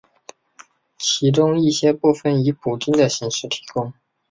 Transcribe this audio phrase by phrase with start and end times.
[0.97, 3.93] 其中一些部分以补丁的形式提供。